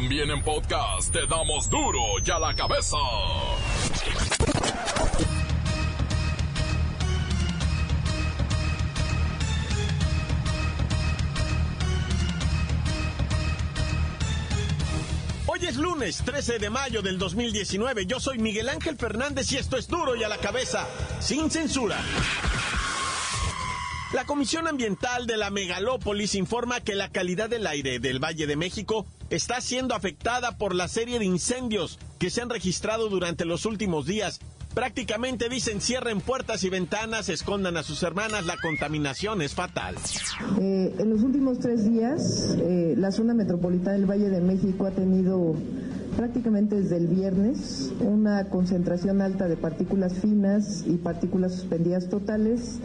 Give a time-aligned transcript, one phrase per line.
[0.00, 2.96] También en podcast te damos duro y a la cabeza.
[15.46, 18.06] Hoy es lunes 13 de mayo del 2019.
[18.06, 20.86] Yo soy Miguel Ángel Fernández y esto es duro y a la cabeza,
[21.18, 21.98] sin censura.
[24.14, 28.56] La Comisión Ambiental de la Megalópolis informa que la calidad del aire del Valle de
[28.56, 33.66] México está siendo afectada por la serie de incendios que se han registrado durante los
[33.66, 34.40] últimos días.
[34.72, 39.94] Prácticamente dicen cierren puertas y ventanas, escondan a sus hermanas, la contaminación es fatal.
[40.58, 44.90] Eh, en los últimos tres días, eh, la zona metropolitana del Valle de México ha
[44.90, 45.54] tenido
[46.16, 52.80] prácticamente desde el viernes una concentración alta de partículas finas y partículas suspendidas totales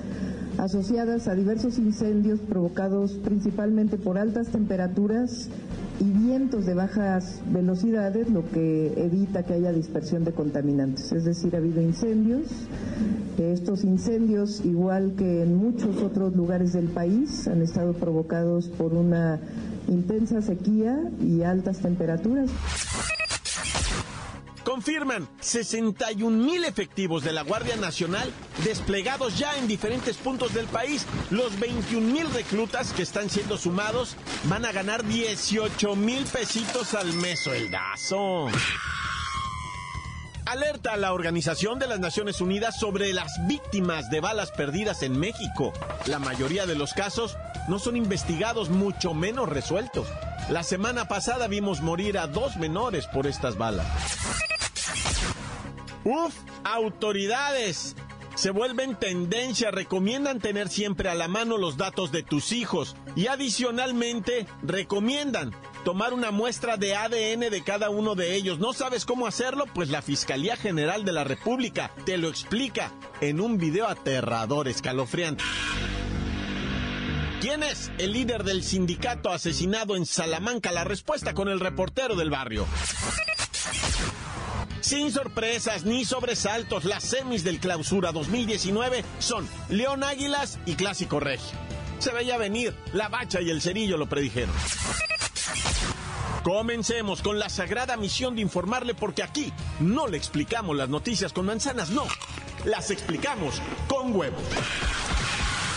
[0.58, 5.50] asociadas a diversos incendios provocados principalmente por altas temperaturas
[6.00, 11.12] y vientos de bajas velocidades, lo que evita que haya dispersión de contaminantes.
[11.12, 12.48] Es decir, ha habido incendios.
[13.38, 19.40] Estos incendios, igual que en muchos otros lugares del país, han estado provocados por una
[19.88, 22.50] intensa sequía y altas temperaturas.
[24.74, 31.06] Confirman 61 mil efectivos de la Guardia Nacional desplegados ya en diferentes puntos del país.
[31.30, 34.16] Los 21 mil reclutas que están siendo sumados
[34.46, 38.48] van a ganar 18 mil pesitos al mes, sueldazo.
[40.48, 45.20] Alerta a la Organización de las Naciones Unidas sobre las víctimas de balas perdidas en
[45.20, 45.72] México.
[46.08, 47.38] La mayoría de los casos
[47.68, 50.08] no son investigados, mucho menos resueltos.
[50.50, 53.86] La semana pasada vimos morir a dos menores por estas balas.
[56.04, 57.96] Uf, autoridades.
[58.36, 63.28] Se vuelven tendencia, recomiendan tener siempre a la mano los datos de tus hijos y
[63.28, 65.54] adicionalmente recomiendan
[65.86, 68.58] tomar una muestra de ADN de cada uno de ellos.
[68.58, 69.66] ¿No sabes cómo hacerlo?
[69.74, 75.44] Pues la Fiscalía General de la República te lo explica en un video aterrador, escalofriante.
[77.40, 80.72] ¿Quién es el líder del sindicato asesinado en Salamanca?
[80.72, 82.66] La respuesta con el reportero del barrio.
[84.84, 91.58] Sin sorpresas ni sobresaltos, las semis del Clausura 2019 son León Águilas y Clásico Regio.
[92.00, 94.54] Se veía venir, la bacha y el cerillo lo predijeron.
[96.44, 101.46] Comencemos con la sagrada misión de informarle porque aquí no le explicamos las noticias con
[101.46, 102.04] manzanas, no,
[102.66, 104.44] las explicamos con huevos.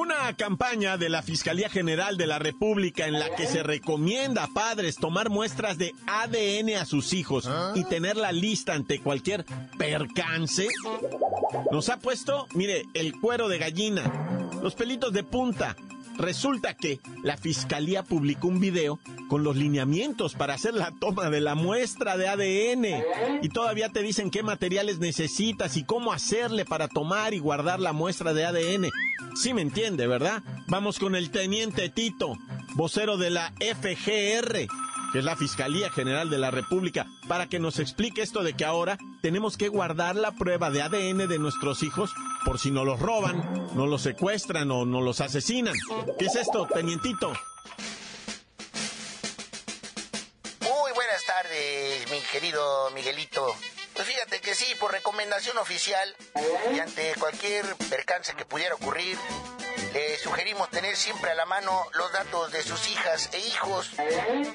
[0.00, 4.48] Una campaña de la Fiscalía General de la República en la que se recomienda a
[4.48, 9.44] padres tomar muestras de ADN a sus hijos y tener la lista ante cualquier
[9.76, 10.68] percance,
[11.70, 15.76] nos ha puesto, mire, el cuero de gallina, los pelitos de punta.
[16.20, 19.00] Resulta que la Fiscalía publicó un video
[19.30, 24.02] con los lineamientos para hacer la toma de la muestra de ADN y todavía te
[24.02, 28.90] dicen qué materiales necesitas y cómo hacerle para tomar y guardar la muestra de ADN.
[29.34, 30.42] Sí me entiende, ¿verdad?
[30.68, 32.36] Vamos con el teniente Tito,
[32.74, 34.66] vocero de la FGR,
[35.12, 38.64] que es la Fiscalía General de la República, para que nos explique esto de que
[38.64, 42.10] ahora tenemos que guardar la prueba de ADN de nuestros hijos
[42.44, 45.74] por si no los roban, no los secuestran o no los asesinan.
[46.18, 47.32] ¿Qué es esto, tenientito?
[50.60, 53.46] Muy buenas tardes, mi querido Miguelito.
[53.94, 56.16] Pues fíjate que sí, por recomendación oficial
[56.74, 59.18] y ante cualquier percance que pudiera ocurrir,
[59.92, 63.90] le sugerimos tener siempre a la mano los datos de sus hijas e hijos.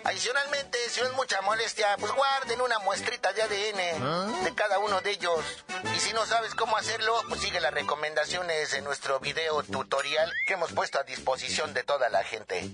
[0.03, 5.01] Adicionalmente, si no es mucha molestia, pues guarden una muestrita de ADN de cada uno
[5.01, 5.39] de ellos.
[5.95, 10.53] Y si no sabes cómo hacerlo, pues sigue las recomendaciones de nuestro video tutorial que
[10.53, 12.69] hemos puesto a disposición de toda la gente.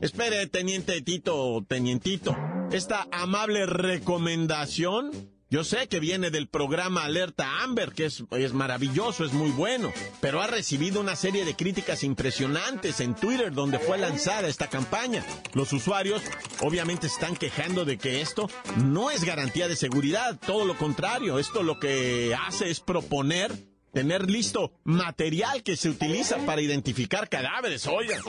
[0.00, 2.36] Espere, teniente Tito, tenientito.
[2.72, 9.24] Esta amable recomendación yo sé que viene del programa Alerta Amber, que es, es, maravilloso,
[9.24, 13.98] es muy bueno, pero ha recibido una serie de críticas impresionantes en Twitter donde fue
[13.98, 15.24] lanzada esta campaña.
[15.54, 16.22] Los usuarios
[16.60, 21.62] obviamente están quejando de que esto no es garantía de seguridad, todo lo contrario, esto
[21.62, 23.52] lo que hace es proponer
[23.92, 28.20] tener listo material que se utiliza para identificar cadáveres, oigan.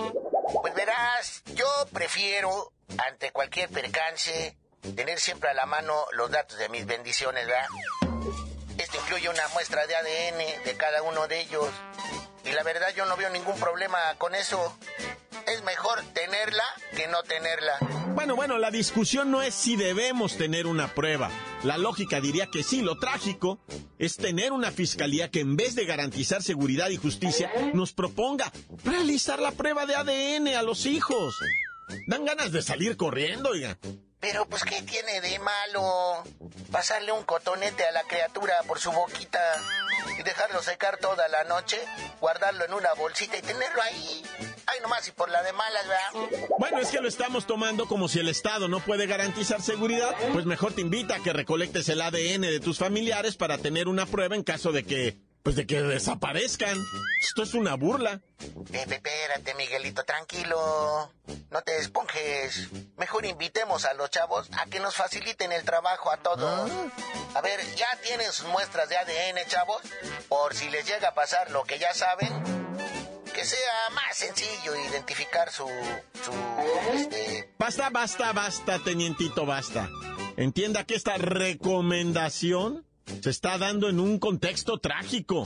[0.62, 2.72] Pues verás, yo prefiero,
[3.10, 4.58] ante cualquier percance,
[4.96, 7.66] tener siempre a la mano los datos de mis bendiciones, ¿verdad?
[8.78, 11.68] Esto incluye una muestra de ADN de cada uno de ellos.
[12.46, 14.78] Y la verdad yo no veo ningún problema con eso.
[15.48, 16.64] Es mejor tenerla
[16.96, 17.78] que no tenerla.
[18.16, 21.30] Bueno, bueno, la discusión no es si debemos tener una prueba.
[21.64, 23.60] La lógica diría que sí, lo trágico
[23.98, 28.52] es tener una fiscalía que en vez de garantizar seguridad y justicia, nos proponga
[28.84, 31.36] realizar la prueba de ADN a los hijos.
[32.08, 33.78] Dan ganas de salir corriendo, oiga.
[34.20, 36.24] Pero pues ¿qué tiene de malo?
[36.72, 39.40] Pasarle un cotonete a la criatura por su boquita
[40.20, 41.78] y dejarlo secar toda la noche,
[42.20, 44.24] guardarlo en una bolsita y tenerlo ahí.
[44.68, 46.48] Ay, nomás y por la de malas, ¿verdad?
[46.60, 50.14] Bueno, es que lo estamos tomando como si el Estado no puede garantizar seguridad.
[50.34, 54.06] Pues mejor te invita a que recolectes el ADN de tus familiares para tener una
[54.06, 56.78] prueba en caso de que pues de que desaparezcan.
[57.22, 58.22] Esto es una burla.
[58.72, 61.12] Espérate, Miguelito, tranquilo.
[61.50, 62.68] No te esponjes.
[62.98, 66.72] Mejor invitemos a los chavos a que nos faciliten el trabajo a todos.
[66.72, 67.38] Ah.
[67.38, 69.82] A ver, ¿ya tienen sus muestras de ADN, chavos?
[70.28, 72.30] Por si les llega a pasar lo que ya saben,
[73.34, 75.68] que sea más sencillo identificar su...
[76.24, 76.32] su
[76.94, 77.54] este...
[77.58, 79.90] Basta, basta, basta, tenientito, basta.
[80.38, 82.89] Entienda que esta recomendación
[83.22, 85.44] se está dando en un contexto trágico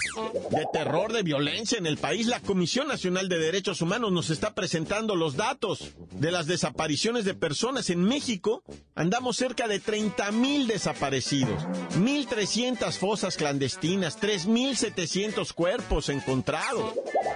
[0.51, 2.27] de terror, de violencia en el país.
[2.27, 7.33] La Comisión Nacional de Derechos Humanos nos está presentando los datos de las desapariciones de
[7.33, 8.63] personas en México.
[8.95, 11.63] Andamos cerca de 30 mil desaparecidos,
[11.97, 16.93] 1.300 fosas clandestinas, 3.700 cuerpos encontrados.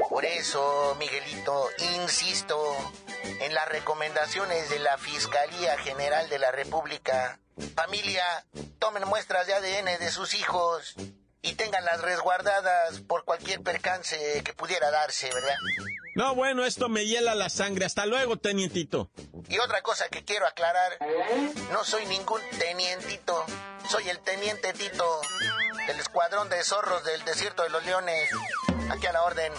[0.10, 1.66] Por eso, Miguelito,
[2.02, 2.56] insisto
[3.42, 7.40] en las recomendaciones de la Fiscalía General de la República
[7.76, 8.24] Familia,
[8.80, 10.96] tomen muestras de ADN de sus hijos
[11.42, 15.56] y tenganlas resguardadas por cualquier percance que pudiera darse, ¿verdad?
[16.16, 17.86] No, bueno, esto me hiela la sangre.
[17.86, 19.12] Hasta luego, tenientito.
[19.48, 20.98] Y otra cosa que quiero aclarar,
[21.72, 23.46] no soy ningún tenientito,
[23.90, 25.06] soy el teniente Tito
[25.88, 28.30] del escuadrón de zorros del desierto de los leones.
[28.90, 29.52] Aquí a la orden.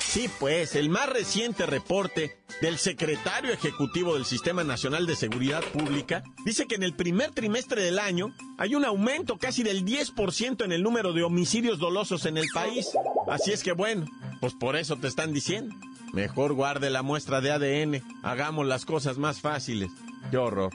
[0.00, 6.24] Sí, pues, el más reciente reporte del secretario ejecutivo del Sistema Nacional de Seguridad Pública
[6.44, 10.72] dice que en el primer trimestre del año hay un aumento casi del 10% en
[10.72, 12.88] el número de homicidios dolosos en el país.
[13.28, 14.06] Así es que bueno,
[14.40, 15.74] pues por eso te están diciendo.
[16.12, 19.90] Mejor guarde la muestra de ADN, hagamos las cosas más fáciles.
[20.30, 20.72] Qué horror.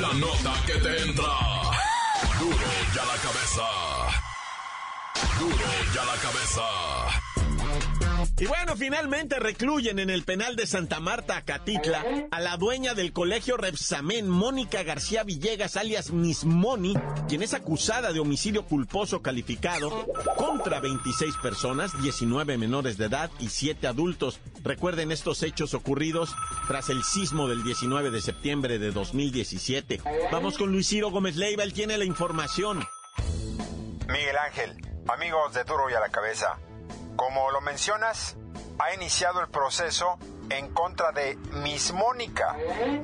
[0.00, 1.59] La nota que te entra.
[8.40, 13.12] Y bueno, finalmente recluyen en el penal de Santa Marta, Catitla, a la dueña del
[13.12, 16.94] colegio Repsamen, Mónica García Villegas, alias Miss Moni,
[17.28, 20.06] quien es acusada de homicidio culposo calificado
[20.38, 24.40] contra 26 personas, 19 menores de edad y 7 adultos.
[24.64, 26.34] Recuerden estos hechos ocurridos
[26.66, 30.00] tras el sismo del 19 de septiembre de 2017.
[30.32, 32.86] Vamos con Luis Ciro Gómez Leiva, él tiene la información.
[34.10, 34.76] Miguel Ángel,
[35.06, 36.58] amigos de Duro y a la Cabeza.
[37.14, 38.36] Como lo mencionas,
[38.80, 40.18] ha iniciado el proceso
[40.48, 42.56] en contra de Miss Mónica,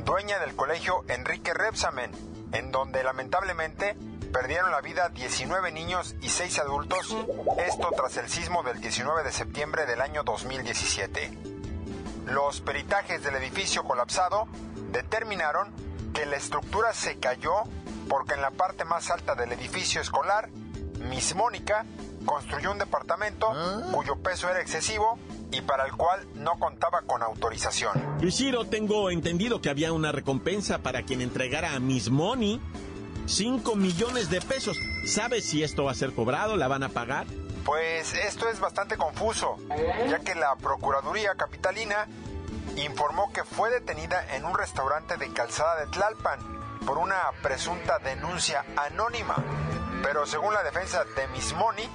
[0.04, 2.10] dueña del colegio Enrique Repsamen,
[2.50, 3.96] en donde lamentablemente
[4.32, 7.16] perdieron la vida 19 niños y 6 adultos,
[7.56, 11.30] esto tras el sismo del 19 de septiembre del año 2017.
[12.26, 14.48] Los peritajes del edificio colapsado
[14.90, 15.72] determinaron
[16.12, 17.62] que la estructura se cayó
[18.08, 20.48] porque en la parte más alta del edificio escolar,
[21.08, 21.84] Miss Mónica
[22.24, 23.82] construyó un departamento ¿Ah?
[23.92, 25.18] cuyo peso era excesivo
[25.52, 28.18] y para el cual no contaba con autorización.
[28.20, 32.60] Luisiro, tengo entendido que había una recompensa para quien entregara a Miss Money
[33.26, 34.78] 5 millones de pesos.
[35.06, 36.56] ¿Sabes si esto va a ser cobrado?
[36.56, 37.26] ¿La van a pagar?
[37.64, 39.56] Pues esto es bastante confuso,
[40.08, 42.06] ya que la Procuraduría Capitalina
[42.76, 46.38] informó que fue detenida en un restaurante de Calzada de Tlalpan
[46.86, 49.34] por una presunta denuncia anónima.
[50.02, 51.88] Pero según la defensa de Miss Money,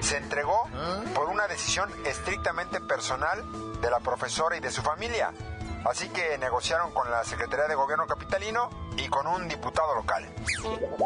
[0.00, 0.68] se entregó
[1.14, 3.44] por una decisión estrictamente personal
[3.80, 5.32] de la profesora y de su familia.
[5.84, 10.28] Así que negociaron con la Secretaría de Gobierno Capitalino y con un diputado local.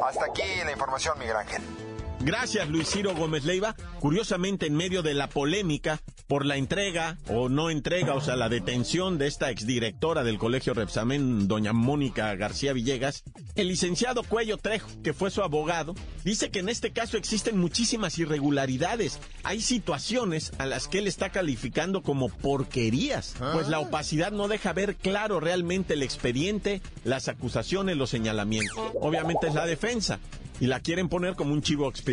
[0.07, 1.92] Hasta aquí la información, Miguel Ángel.
[2.25, 3.75] Gracias, Luis Ciro Gómez Leiva.
[3.99, 8.49] Curiosamente, en medio de la polémica por la entrega o no entrega, o sea, la
[8.49, 13.25] detención de esta exdirectora del Colegio Repsamen, doña Mónica García Villegas,
[13.57, 18.17] el licenciado Cuello Trejo, que fue su abogado, dice que en este caso existen muchísimas
[18.19, 19.19] irregularidades.
[19.43, 24.73] Hay situaciones a las que él está calificando como porquerías, pues la opacidad no deja
[24.73, 28.79] ver claro realmente el expediente, las acusaciones, los señalamientos.
[29.01, 30.21] Obviamente es la defensa
[30.61, 32.12] y la quieren poner como un chivo expiatorio.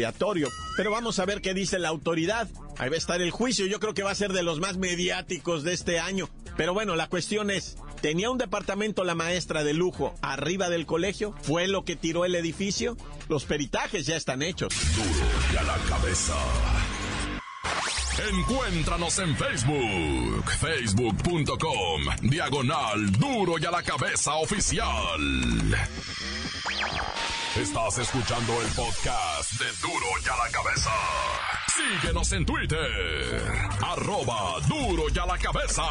[0.77, 2.47] Pero vamos a ver qué dice la autoridad.
[2.77, 4.77] Ahí va a estar el juicio, yo creo que va a ser de los más
[4.77, 6.29] mediáticos de este año.
[6.55, 11.35] Pero bueno, la cuestión es, ¿Tenía un departamento la maestra de lujo arriba del colegio?
[11.41, 12.95] ¿Fue lo que tiró el edificio?
[13.27, 14.73] Los peritajes ya están hechos.
[14.95, 16.35] Duro y a la cabeza.
[18.31, 25.19] Encuéntranos en Facebook, facebook.com, diagonal duro y a la cabeza oficial.
[27.59, 30.91] Estás escuchando el podcast de duro y a la cabeza.
[31.75, 33.51] Síguenos en Twitter,
[33.85, 35.83] arroba duro y a la cabeza.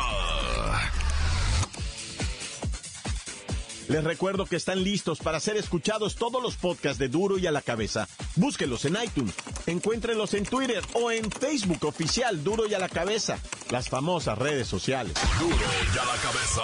[3.89, 7.53] Les recuerdo que están listos para ser escuchados todos los podcasts de Duro y a
[7.53, 8.09] la cabeza.
[8.37, 9.35] Búsquelos en iTunes,
[9.67, 13.39] encuéntrenlos en Twitter o en Facebook oficial Duro y a la cabeza,
[13.71, 15.15] las famosas redes sociales.
[15.39, 15.57] Duro
[15.95, 16.63] y a la cabeza.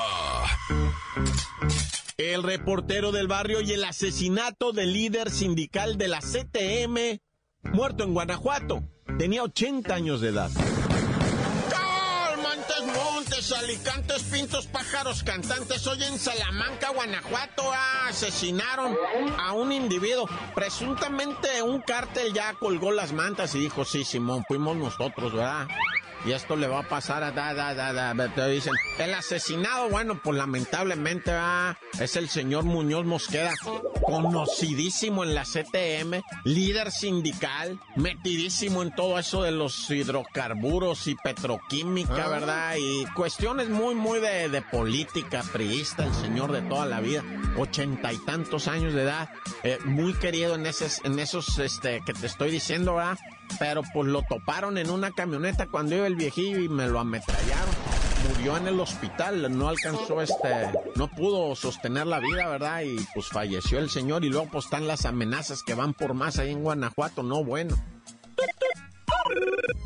[2.17, 7.21] El reportero del barrio y el asesinato del líder sindical de la CTM,
[7.73, 8.85] muerto en Guanajuato.
[9.19, 10.51] Tenía 80 años de edad.
[12.87, 15.87] Montes, Alicantes, Pintos, Pájaros, Cantantes.
[15.87, 17.73] Hoy en Salamanca, Guanajuato,
[18.09, 18.97] asesinaron
[19.39, 20.29] a un individuo.
[20.55, 25.67] Presuntamente un cártel ya colgó las mantas y dijo, sí, Simón, fuimos nosotros, ¿verdad?
[26.25, 28.35] Y esto le va a pasar a da, da, da, da.
[28.35, 33.53] Te dicen, el asesinado, bueno, pues lamentablemente va, es el señor Muñoz Mosqueda,
[34.07, 42.25] conocidísimo en la CTM, líder sindical, metidísimo en todo eso de los hidrocarburos y petroquímica,
[42.25, 42.29] ah.
[42.29, 42.77] ¿verdad?
[42.79, 47.23] Y cuestiones muy, muy de, de política priista, el señor de toda la vida,
[47.59, 49.29] ochenta y tantos años de edad,
[49.63, 53.19] eh, muy querido en, esos, en esos este, que te estoy diciendo, ¿verdad?
[53.59, 57.75] Pero pues lo toparon en una camioneta cuando iba el viejillo y me lo ametrallaron.
[58.29, 62.83] Murió en el hospital, no alcanzó este, no pudo sostener la vida, ¿verdad?
[62.83, 66.39] Y pues falleció el señor y luego pues están las amenazas que van por más
[66.39, 67.77] ahí en Guanajuato, no bueno.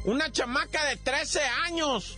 [0.04, 2.16] Una chamaca de 13 años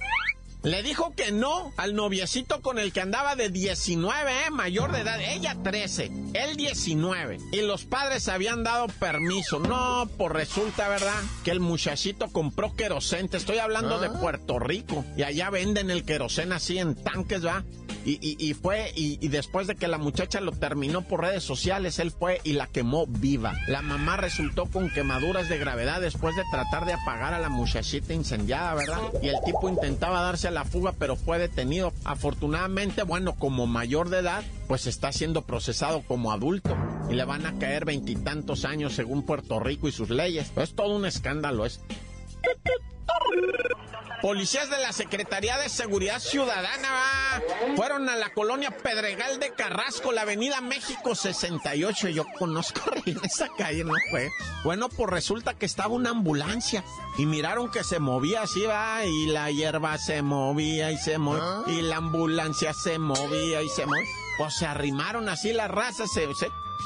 [0.63, 4.51] le dijo que no al noviecito con el que andaba de 19, ¿eh?
[4.51, 5.21] mayor de edad.
[5.21, 7.39] Ella 13, él 19.
[7.53, 9.59] Y los padres habían dado permiso.
[9.59, 11.21] No, pues resulta, ¿verdad?
[11.45, 13.37] Que el muchachito compró querosente.
[13.37, 14.21] Estoy hablando de ah.
[14.21, 15.05] Puerto Rico.
[15.17, 17.65] Y allá venden el queroseno así en tanques, ¿va?
[18.05, 22.41] Y, fue, y, después de que la muchacha lo terminó por redes sociales, él fue
[22.45, 23.55] y la quemó viva.
[23.69, 28.15] La mamá resultó con quemaduras de gravedad después de tratar de apagar a la muchachita
[28.15, 29.01] incendiada, ¿verdad?
[29.23, 31.93] Y el tipo intentaba darse a la fuga, pero fue detenido.
[32.05, 36.77] Afortunadamente, bueno, como mayor de edad, pues está siendo procesado como adulto
[37.11, 40.53] y le van a caer veintitantos años según Puerto Rico y sus leyes.
[40.55, 41.83] Es todo un escándalo esto.
[44.23, 47.43] Policías de la Secretaría de Seguridad Ciudadana
[47.75, 52.11] fueron a la colonia Pedregal de Carrasco, la avenida México 68.
[52.11, 52.81] Yo conozco
[53.25, 54.31] esa calle, ¿no fue?
[54.63, 56.85] Bueno, pues resulta que estaba una ambulancia
[57.19, 61.43] y miraron que se movía así, va, y la hierba se movía y se movía,
[61.43, 61.65] ¿Ah?
[61.67, 64.20] y la ambulancia se movía y se movía.
[64.41, 66.27] Pues se arrimaron así las razas se,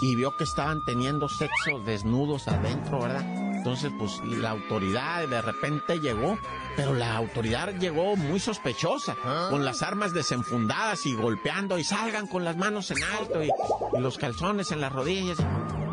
[0.01, 3.23] y vio que estaban teniendo sexo desnudos adentro, ¿verdad?
[3.55, 6.37] Entonces, pues la autoridad de repente llegó
[6.77, 9.47] pero la autoridad llegó muy sospechosa, ah.
[9.51, 13.51] con las armas desenfundadas y golpeando y salgan con las manos en alto y,
[14.01, 15.39] los calzones en las rodillas.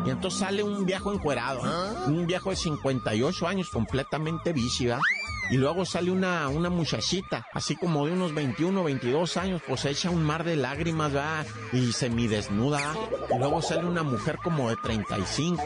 [0.04, 2.06] Y entonces sale un viejo encuerado, ah.
[2.06, 4.88] un viejo de 58 años completamente bici,
[5.50, 10.10] y luego sale una, una muchachita, así como de unos 21, 22 años, pues echa
[10.10, 12.94] un mar de lágrimas, va, y semidesnuda.
[13.34, 15.62] Y luego sale una mujer como de 35,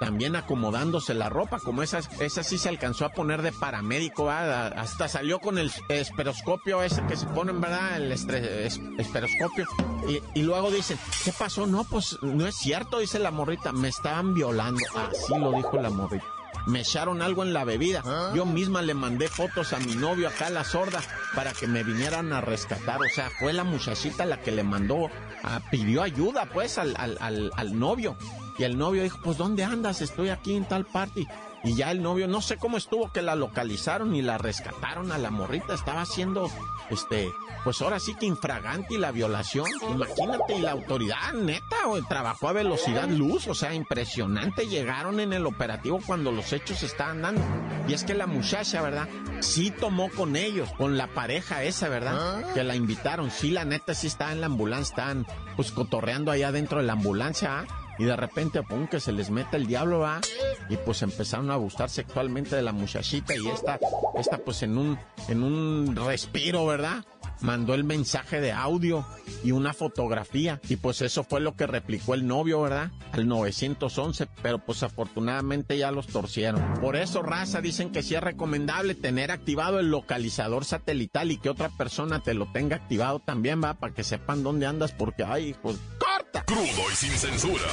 [0.00, 4.68] también acomodándose la ropa, como esa, esa sí se alcanzó a poner de paramédico, ¿va?
[4.68, 7.96] hasta salió con el esperoscopio ese que se ponen, ¿verdad?
[7.96, 9.66] El esperoscopio.
[10.08, 11.66] Y, y luego dicen, ¿qué pasó?
[11.66, 14.80] No, pues no es cierto, dice la morrita, me estaban violando.
[14.94, 16.35] Así lo dijo la morrita
[16.66, 18.02] me echaron algo en la bebida.
[18.04, 18.32] Ah.
[18.34, 21.00] Yo misma le mandé fotos a mi novio acá a la sorda
[21.34, 23.00] para que me vinieran a rescatar.
[23.00, 25.10] O sea, fue la muchachita la que le mandó,
[25.42, 28.16] a, pidió ayuda pues al, al, al novio.
[28.58, 30.00] Y el novio dijo, pues ¿dónde andas?
[30.00, 31.26] Estoy aquí en tal party.
[31.64, 35.18] Y ya el novio, no sé cómo estuvo que la localizaron y la rescataron a
[35.18, 35.74] la morrita.
[35.74, 36.50] Estaba haciendo,
[36.90, 37.28] este,
[37.64, 39.66] pues ahora sí que infragante y la violación.
[39.90, 41.76] Imagínate, y la autoridad, neta,
[42.08, 43.48] trabajó a velocidad luz.
[43.48, 44.68] O sea, impresionante.
[44.68, 47.42] Llegaron en el operativo cuando los hechos estaban dando.
[47.88, 49.08] Y es que la muchacha, ¿verdad?
[49.40, 52.44] Sí tomó con ellos, con la pareja esa, ¿verdad?
[52.44, 52.52] Ah.
[52.54, 53.30] Que la invitaron.
[53.30, 56.92] Sí, la neta, sí estaba en la ambulancia, estaban pues cotorreando allá dentro de la
[56.92, 57.60] ambulancia.
[57.60, 57.85] ¿ah?
[57.98, 60.20] Y de repente, pum, que se les mete el diablo, va.
[60.68, 63.78] Y pues empezaron a gustar sexualmente de la muchachita y esta,
[64.16, 64.98] esta pues en un,
[65.28, 67.04] en un respiro, ¿verdad?
[67.40, 69.06] Mandó el mensaje de audio
[69.44, 70.60] y una fotografía.
[70.68, 72.90] Y pues eso fue lo que replicó el novio, ¿verdad?
[73.12, 76.62] Al 911, pero pues afortunadamente ya los torcieron.
[76.80, 81.50] Por eso, raza, dicen que sí es recomendable tener activado el localizador satelital y que
[81.50, 85.54] otra persona te lo tenga activado también, va, para que sepan dónde andas, porque, ay,
[85.62, 86.44] pues, corta.
[86.44, 87.64] Crudo y sin censura.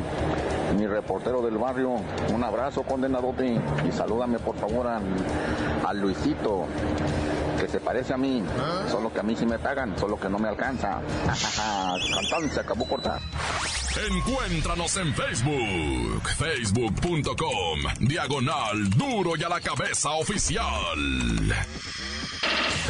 [0.78, 1.96] mi reportero del barrio.
[2.32, 5.02] Un abrazo condenadote y salúdame por favor al,
[5.88, 6.66] al Luisito
[7.58, 8.42] que se parece a mí,
[8.90, 11.00] solo que a mí sí me pagan, solo que no me alcanza.
[12.14, 13.18] Cantón, se acabó corta.
[14.10, 20.98] Encuéntranos en Facebook, facebook.com, diagonal duro y a la cabeza oficial.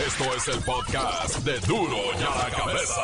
[0.05, 3.03] Esto es el podcast de duro y a la cabeza.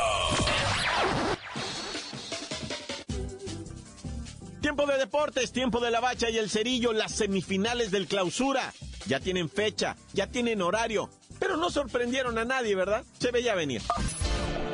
[4.60, 8.72] Tiempo de deportes, tiempo de la bacha y el cerillo, las semifinales del clausura.
[9.06, 13.04] Ya tienen fecha, ya tienen horario, pero no sorprendieron a nadie, ¿verdad?
[13.18, 13.82] Se veía venir.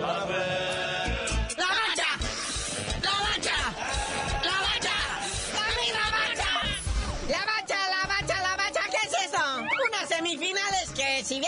[0.00, 0.69] ¡La bacha!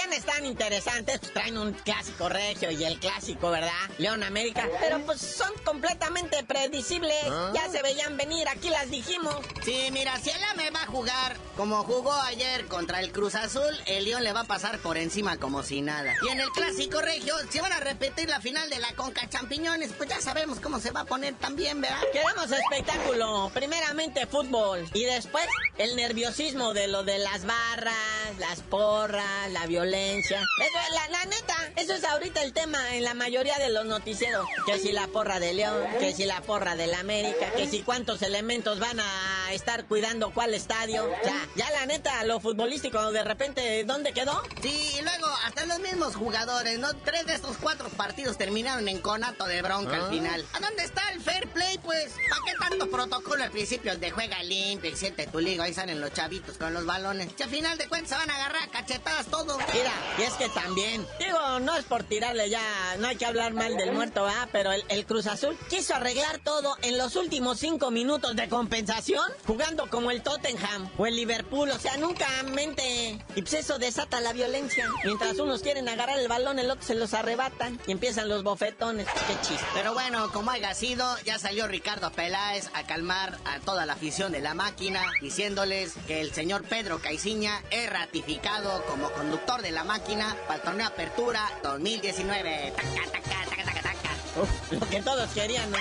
[0.02, 3.70] Bien están interesantes, pues traen un clásico regio y el clásico, ¿verdad?
[3.98, 7.16] León América, pero pues son completamente predecibles,
[7.54, 9.36] ya se veían venir, aquí las dijimos.
[9.64, 13.72] Sí, mira, si el AME va a jugar como jugó ayer contra el Cruz Azul,
[13.86, 16.14] el León le va a pasar por encima como si nada.
[16.26, 19.92] Y en el clásico regio, si van a repetir la final de la Conca Champiñones,
[19.96, 22.00] pues ya sabemos cómo se va a poner también, ¿verdad?
[22.12, 25.46] Queremos espectáculo, primeramente fútbol y después
[25.78, 29.91] el nerviosismo de lo de las barras, las porras, la violencia.
[29.96, 34.46] Eso, la, la neta, eso es ahorita el tema en la mayoría de los noticieros.
[34.66, 38.22] Que si la porra de León, que si la porra del América, que si cuántos
[38.22, 41.04] elementos van a estar cuidando cuál estadio.
[41.04, 44.42] O sea, ya la neta, lo futbolístico, de repente, ¿dónde quedó?
[44.62, 46.94] Sí, y luego hasta los mismos jugadores, ¿no?
[46.96, 50.44] Tres de estos cuatro partidos terminaron en conato de bronca al final.
[50.54, 52.12] ¿A dónde está el fair play, pues?
[52.30, 55.64] ¿Para qué tanto protocolo al principio de juega limpio y siente tu liga?
[55.64, 57.32] Ahí salen los chavitos con los balones.
[57.34, 59.58] Que al final de cuentas se van a agarrar a cachetadas todo.
[59.82, 62.62] Mira, y es que también, digo, no es por tirarle ya,
[63.00, 64.48] no hay que hablar mal del muerto, ¿ah?
[64.52, 69.28] Pero el, el Cruz Azul quiso arreglar todo en los últimos cinco minutos de compensación,
[69.44, 73.18] jugando como el Tottenham o el Liverpool, o sea, nunca mente.
[73.34, 74.88] Y pues eso desata la violencia.
[75.02, 79.08] Mientras unos quieren agarrar el balón, el otro se los arrebatan y empiezan los bofetones.
[79.26, 79.66] Qué chiste.
[79.74, 84.30] Pero bueno, como haya sido, ya salió Ricardo Peláez a calmar a toda la afición
[84.30, 89.84] de la máquina, diciéndoles que el señor Pedro Caiciña es ratificado como conductor de la
[89.84, 92.72] máquina para el torneo Apertura 2019.
[92.76, 94.40] Taca, taca, taca, taca, taca.
[94.40, 95.78] Uf, lo que todos querían, ¿no?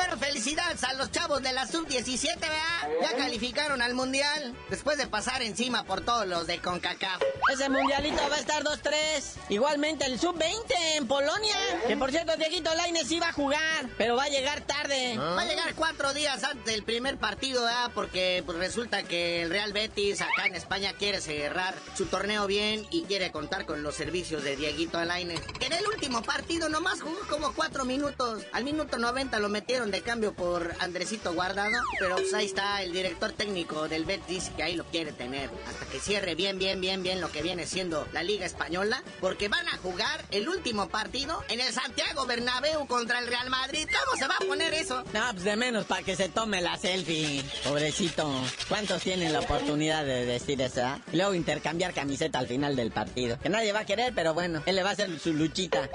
[0.00, 2.88] Bueno, felicidades a los chavos de la sub-17, ¿verdad?
[3.02, 7.20] Ya calificaron al mundial después de pasar encima por todos los de CONCACAF.
[7.52, 8.90] Ese mundialito va a estar 2-3.
[9.50, 11.54] Igualmente el sub-20 en Polonia.
[11.86, 15.18] Que por cierto, Dieguito Laines iba a jugar, pero va a llegar tarde.
[15.18, 17.90] Va a llegar cuatro días antes del primer partido, ¿verdad?
[17.94, 22.86] Porque pues, resulta que el Real Betis acá en España quiere cerrar su torneo bien
[22.90, 25.40] y quiere contar con los servicios de Dieguito Alaines.
[25.58, 28.44] Que en el último partido nomás jugó como cuatro minutos.
[28.52, 32.92] Al minuto 90 lo metieron de cambio por Andresito Guardado, pero pues ahí está el
[32.92, 37.02] director técnico del Betis que ahí lo quiere tener hasta que cierre bien, bien, bien,
[37.02, 41.42] bien lo que viene siendo la Liga Española, porque van a jugar el último partido
[41.48, 43.88] en el Santiago Bernabéu contra el Real Madrid.
[44.04, 45.02] ¿Cómo se va a poner eso?
[45.12, 47.44] No, pues de menos para que se tome la selfie.
[47.64, 48.30] Pobrecito.
[48.68, 51.00] ¿Cuántos tienen la oportunidad de decir eso?
[51.12, 53.38] Y luego intercambiar camiseta al final del partido.
[53.40, 55.88] Que nadie va a querer, pero bueno, él le va a hacer su luchita.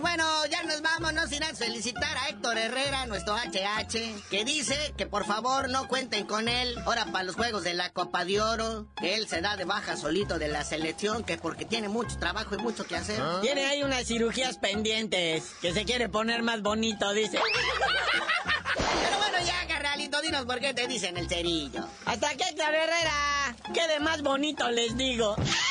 [0.00, 4.46] Y bueno, ya nos vamos, no sin antes felicitar a Héctor Herrera, nuestro HH, que
[4.46, 8.24] dice que por favor no cuenten con él ahora para los juegos de la Copa
[8.24, 11.90] de Oro, que él se da de baja solito de la selección, que porque tiene
[11.90, 13.20] mucho trabajo y mucho que hacer.
[13.42, 17.38] Tiene ahí unas cirugías pendientes, que se quiere poner más bonito, dice.
[19.02, 21.86] Pero bueno, ya, carnalito, dinos por qué te dicen el cerillo.
[22.06, 25.36] Hasta que Héctor Herrera quede más bonito, les digo.